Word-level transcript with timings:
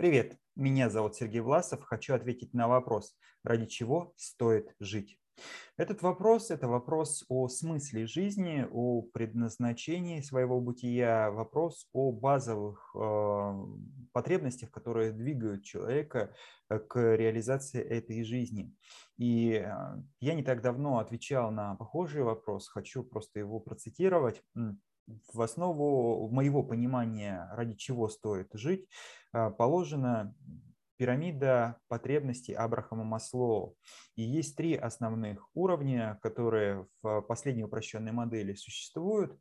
Привет, 0.00 0.38
меня 0.56 0.88
зовут 0.88 1.14
Сергей 1.14 1.42
Власов. 1.42 1.84
Хочу 1.84 2.14
ответить 2.14 2.54
на 2.54 2.68
вопрос, 2.68 3.14
ради 3.44 3.66
чего 3.66 4.14
стоит 4.16 4.74
жить. 4.80 5.18
Этот 5.76 6.00
вопрос– 6.00 6.50
это 6.50 6.68
вопрос 6.68 7.26
о 7.28 7.48
смысле 7.48 8.06
жизни, 8.06 8.66
о 8.72 9.02
предназначении 9.02 10.22
своего 10.22 10.58
бытия, 10.58 11.30
вопрос 11.30 11.86
о 11.92 12.12
базовых 12.12 12.96
э, 12.96 13.66
потребностях, 14.12 14.70
которые 14.70 15.12
двигают 15.12 15.64
человека 15.64 16.34
э, 16.70 16.78
к 16.78 16.98
реализации 17.16 17.82
этой 17.82 18.24
жизни. 18.24 18.74
И 19.18 19.52
э, 19.52 19.70
я 20.20 20.32
не 20.32 20.42
так 20.42 20.62
давно 20.62 21.00
отвечал 21.00 21.50
на 21.50 21.74
похожий 21.74 22.22
вопрос, 22.22 22.68
хочу 22.68 23.04
просто 23.04 23.38
его 23.38 23.60
процитировать 23.60 24.42
в 25.32 25.40
основу 25.40 26.28
моего 26.30 26.62
понимания, 26.62 27.48
ради 27.52 27.74
чего 27.74 28.08
стоит 28.08 28.48
жить, 28.52 28.88
а, 29.32 29.50
положена 29.50 30.34
пирамида 31.00 31.78
потребностей 31.88 32.52
Абрахама 32.52 33.04
Маслоу. 33.04 33.74
И 34.16 34.22
есть 34.22 34.54
три 34.54 34.74
основных 34.74 35.48
уровня, 35.54 36.18
которые 36.22 36.86
в 37.02 37.22
последней 37.22 37.64
упрощенной 37.64 38.12
модели 38.12 38.52
существуют. 38.52 39.38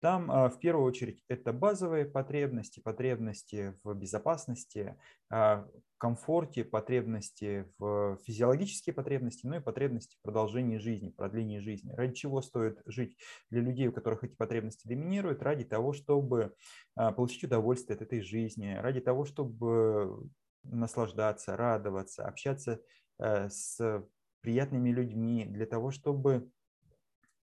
Там 0.00 0.30
а, 0.30 0.48
в 0.48 0.60
первую 0.60 0.86
очередь 0.86 1.24
это 1.28 1.52
базовые 1.52 2.04
потребности, 2.04 2.80
потребности 2.80 3.74
в 3.82 3.94
безопасности, 3.94 4.96
а, 5.30 5.66
комфорте, 5.98 6.64
потребности 6.64 7.66
в 7.78 8.18
физиологические 8.24 8.94
потребности, 8.94 9.46
ну 9.46 9.56
и 9.56 9.60
потребности 9.60 10.16
в 10.16 10.22
продолжении 10.22 10.78
жизни, 10.78 11.10
продлении 11.10 11.58
жизни. 11.58 11.92
Ради 11.92 12.14
чего 12.14 12.40
стоит 12.40 12.80
жить 12.86 13.16
для 13.50 13.60
людей, 13.60 13.88
у 13.88 13.92
которых 13.92 14.22
эти 14.22 14.36
потребности 14.36 14.86
доминируют? 14.86 15.42
Ради 15.42 15.64
того, 15.64 15.92
чтобы 15.92 16.54
а, 16.94 17.12
получить 17.12 17.44
удовольствие 17.44 17.96
от 17.96 18.02
этой 18.02 18.20
жизни, 18.20 18.74
ради 18.74 19.00
того, 19.00 19.24
чтобы 19.24 20.30
наслаждаться, 20.62 21.56
радоваться, 21.56 22.26
общаться 22.26 22.80
э, 23.18 23.48
с 23.48 24.04
приятными 24.40 24.90
людьми, 24.90 25.44
для 25.44 25.66
того, 25.66 25.90
чтобы 25.90 26.50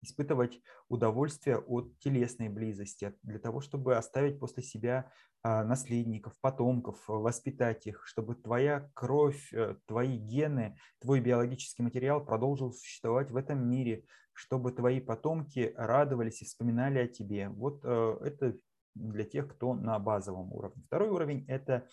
испытывать 0.05 0.60
удовольствие 0.88 1.58
от 1.58 1.98
телесной 1.98 2.48
близости, 2.48 3.14
для 3.22 3.38
того, 3.38 3.60
чтобы 3.60 3.97
оставить 3.97 4.38
после 4.38 4.62
себя 4.62 5.11
а, 5.42 5.64
наследников, 5.64 6.33
потомков, 6.41 7.02
воспитать 7.06 7.86
их, 7.86 8.06
чтобы 8.06 8.34
твоя 8.34 8.91
кровь, 8.94 9.52
э, 9.52 9.77
твои 9.86 10.16
гены, 10.16 10.78
твой 11.00 11.20
биологический 11.20 11.83
материал 11.83 12.24
продолжил 12.24 12.72
существовать 12.72 13.30
в 13.30 13.36
этом 13.36 13.69
мире, 13.69 14.05
чтобы 14.33 14.72
твои 14.72 15.00
потомки 15.00 15.74
радовались 15.77 16.41
и 16.41 16.44
вспоминали 16.46 16.98
о 16.98 17.08
тебе. 17.08 17.48
Вот 17.50 17.80
э, 17.84 18.18
это 18.22 18.56
для 18.94 19.24
тех, 19.24 19.48
кто 19.48 19.74
на 19.74 19.98
базовом 19.98 20.52
уровне. 20.52 20.82
Второй 20.86 21.08
уровень– 21.08 21.44
это 21.48 21.86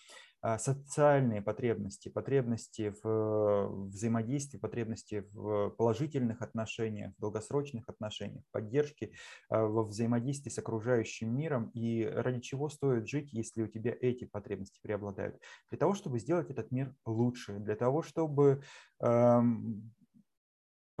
а, 0.44 0.58
социальные 0.58 1.40
потребности, 1.40 2.08
потребности 2.08 2.92
в 3.02 3.86
взаимодействии, 3.86 4.58
потребности 4.58 5.24
в 5.32 5.70
положительных 5.70 6.42
отношениях, 6.42 7.12
в 7.16 7.20
долгосрочных 7.20 7.88
отношениях, 7.88 8.42
поддержки 8.50 9.12
а, 9.48 9.64
во 9.64 9.84
взаимодействии 9.84 10.50
с 10.50 10.58
окружающим 10.58 11.32
миром 11.32 11.70
и 11.74 12.04
ради 12.04 12.40
чего 12.40 12.68
стоит 12.68 13.06
жить, 13.06 13.32
если 13.32 13.62
у 13.62 13.68
тебя 13.68 13.94
эти 14.00 14.24
потребности 14.24 14.80
преобладают. 14.82 15.40
Для 15.70 15.78
того, 15.78 15.94
чтобы 15.94 16.18
сделать 16.18 16.50
этот 16.50 16.72
мир 16.72 16.92
лучше, 17.06 17.60
для 17.60 17.76
того, 17.76 18.02
чтобы 18.02 18.62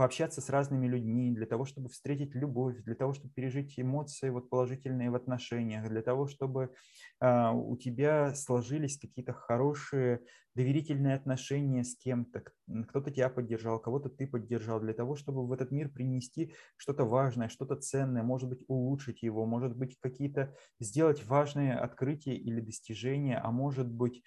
пообщаться 0.02 0.40
с 0.40 0.50
разными 0.50 0.88
людьми, 0.88 1.30
для 1.30 1.46
того, 1.46 1.64
чтобы 1.64 1.88
встретить 1.88 2.34
любовь, 2.34 2.82
для 2.82 2.96
того, 2.96 3.14
чтобы 3.14 3.32
пережить 3.34 3.78
эмоции 3.78 4.30
вот 4.30 4.50
положительные 4.50 5.10
в 5.10 5.14
отношениях, 5.14 5.88
для 5.88 6.02
того, 6.02 6.26
чтобы 6.26 6.74
э, 7.20 7.50
у 7.52 7.76
тебя 7.76 8.34
сложились 8.34 8.98
какие-то 8.98 9.32
хорошие 9.32 10.22
доверительные 10.56 11.14
отношения 11.14 11.84
с 11.84 11.96
кем-то, 11.96 12.42
кто-то 12.88 13.12
тебя 13.12 13.28
поддержал, 13.28 13.78
кого-то 13.78 14.08
ты 14.08 14.26
поддержал, 14.26 14.80
для 14.80 14.92
того, 14.92 15.14
чтобы 15.14 15.46
в 15.46 15.52
этот 15.52 15.70
мир 15.70 15.88
принести 15.88 16.52
что-то 16.76 17.04
важное, 17.04 17.48
что-то 17.48 17.76
ценное, 17.76 18.24
может 18.24 18.48
быть, 18.48 18.64
улучшить 18.66 19.22
его, 19.22 19.46
может 19.46 19.76
быть, 19.76 19.96
какие-то 20.00 20.52
сделать 20.80 21.24
важные 21.24 21.74
открытия 21.74 22.34
или 22.34 22.60
достижения, 22.60 23.38
а 23.38 23.52
может 23.52 23.88
быть, 23.88 24.24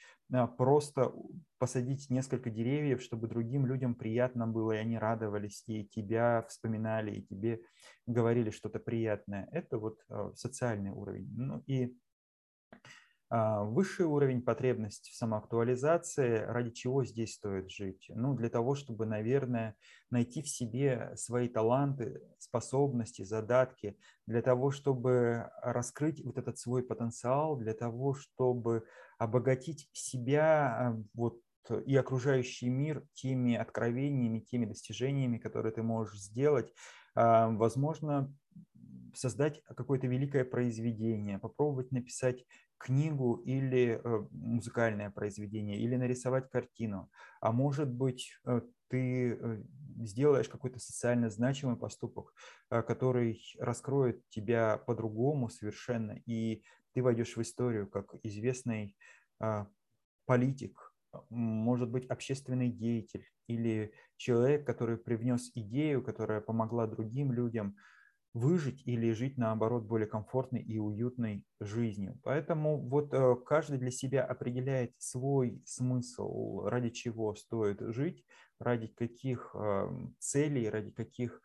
просто 0.58 1.14
посадить 1.58 2.10
несколько 2.10 2.50
деревьев, 2.50 3.02
чтобы 3.02 3.28
другим 3.28 3.66
людям 3.66 3.96
приятно 3.96 4.48
было, 4.48 4.74
и 4.74 4.78
они 4.78 4.98
радовались, 4.98 5.64
и 5.68 5.86
тебя 5.86 6.46
вспоминали, 6.48 7.16
и 7.16 7.22
тебе 7.22 7.62
говорили 8.06 8.50
что-то 8.50 8.80
приятное. 8.80 9.48
Это 9.52 9.78
вот 9.78 10.00
а, 10.10 10.34
социальный 10.36 10.92
уровень. 10.92 11.32
Ну 11.36 11.64
и 11.68 11.98
а, 12.72 12.78
высший 13.64 14.06
уровень 14.06 14.42
потребности 14.42 15.12
в 15.12 15.16
самоактуализации, 15.16 16.38
ради 16.40 16.72
чего 16.72 17.04
здесь 17.04 17.34
стоит 17.36 17.70
жить? 17.70 18.06
Ну, 18.10 18.34
для 18.34 18.50
того, 18.50 18.76
чтобы, 18.76 19.06
наверное, 19.06 19.76
найти 20.10 20.42
в 20.42 20.48
себе 20.48 21.12
свои 21.16 21.48
таланты, 21.50 22.22
способности, 22.40 23.24
задатки, 23.24 23.98
для 24.26 24.42
того, 24.42 24.72
чтобы 24.72 25.50
раскрыть 25.62 26.24
вот 26.24 26.38
этот 26.38 26.58
свой 26.58 26.84
потенциал, 26.84 27.58
для 27.58 27.74
того, 27.74 28.14
чтобы 28.14 28.86
обогатить 29.18 29.90
себя 29.92 30.68
а, 30.68 31.04
вот, 31.14 31.40
и 31.86 31.96
окружающий 31.96 32.70
мир 32.70 33.08
теми 33.14 33.56
откровениями, 33.56 34.40
теми 34.40 34.66
достижениями, 34.66 35.40
которые 35.40 35.74
ты 35.74 35.84
можешь 35.84 36.20
сделать. 36.20 36.74
А, 37.16 37.50
возможно, 37.50 38.34
создать 39.18 39.64
какое-то 39.64 40.08
великое 40.08 40.46
произведение, 40.46 41.40
попробовать 41.40 41.92
написать 41.92 42.46
книгу 42.78 43.36
или 43.46 44.00
э, 44.04 44.28
музыкальное 44.32 45.10
произведение, 45.10 45.80
или 45.80 45.96
нарисовать 45.96 46.50
картину. 46.50 47.10
А 47.42 47.52
может 47.52 47.90
быть, 47.90 48.32
э, 48.46 48.62
ты 48.90 49.34
э, 49.34 49.64
сделаешь 50.04 50.50
какой-то 50.50 50.80
социально 50.80 51.30
значимый 51.30 51.78
поступок, 51.78 52.34
который 52.70 53.42
раскроет 53.60 54.22
тебя 54.30 54.78
по-другому 54.78 55.50
совершенно, 55.50 56.20
и 56.26 56.64
ты 56.94 57.02
войдешь 57.02 57.36
в 57.36 57.42
историю 57.42 57.88
как 57.88 58.14
известный 58.24 58.96
политик, 60.26 60.94
может 61.30 61.90
быть, 61.90 62.06
общественный 62.08 62.70
деятель 62.70 63.26
или 63.48 63.94
человек, 64.18 64.66
который 64.66 64.98
привнес 64.98 65.52
идею, 65.56 66.04
которая 66.04 66.42
помогла 66.42 66.88
другим 66.88 67.32
людям 67.32 67.78
выжить 68.36 68.86
или 68.86 69.14
жить, 69.14 69.38
наоборот, 69.38 69.86
более 69.86 70.08
комфортной 70.08 70.62
и 70.62 70.78
уютной 70.78 71.46
жизнью. 71.62 72.20
Поэтому 72.22 72.78
вот 72.78 73.14
э, 73.14 73.36
каждый 73.46 73.80
для 73.80 73.92
себя 73.92 74.26
определяет 74.26 74.94
свой 74.98 75.62
смысл, 75.66 76.66
ради 76.66 76.90
чего 76.90 77.34
стоит 77.34 77.80
жить, 77.80 78.26
ради 78.60 78.88
каких 78.88 79.56
эм, 79.56 80.16
целей, 80.20 80.70
ради 80.70 80.92
каких 80.92 81.42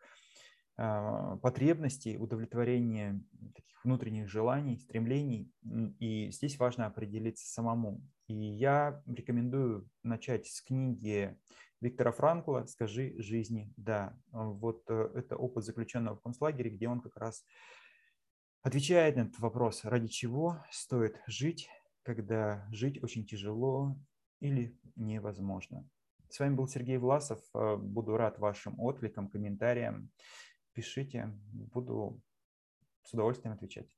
а, 0.77 1.37
потребностей, 1.37 2.17
удовлетворения 2.17 3.23
таких 3.55 3.85
внутренних 3.85 4.27
желаний, 4.27 4.77
стремлений. 4.79 5.51
И 5.99 6.29
здесь 6.31 6.57
важно 6.59 6.87
определиться 6.87 7.47
самому. 7.47 8.01
И 8.27 8.33
я 8.33 9.01
рекомендую 9.05 9.87
начать 10.03 10.47
с 10.47 10.61
книги 10.61 11.37
Виктора 11.81 12.11
Франкла 12.11 12.65
«Скажи 12.65 13.15
жизни 13.17 13.73
да». 13.75 14.15
Вот 14.31 14.83
э, 14.87 15.11
это 15.15 15.35
опыт 15.35 15.63
заключенного 15.63 16.15
в 16.15 16.21
концлагере, 16.21 16.69
где 16.69 16.87
он 16.87 17.01
как 17.01 17.17
раз 17.17 17.43
отвечает 18.61 19.15
на 19.15 19.21
этот 19.21 19.39
вопрос, 19.39 19.83
ради 19.83 20.07
чего 20.07 20.63
стоит 20.69 21.19
жить, 21.25 21.69
когда 22.03 22.67
жить 22.71 23.03
очень 23.03 23.25
тяжело 23.25 23.97
или 24.39 24.77
невозможно. 24.95 25.89
С 26.29 26.39
вами 26.39 26.53
был 26.53 26.67
Сергей 26.67 26.97
Власов. 26.97 27.41
Э, 27.55 27.77
буду 27.77 28.15
рад 28.15 28.37
вашим 28.37 28.79
откликам, 28.79 29.27
комментариям. 29.27 30.11
Пишите, 30.73 31.31
буду 31.51 32.21
с 33.03 33.13
удовольствием 33.13 33.53
отвечать. 33.53 33.97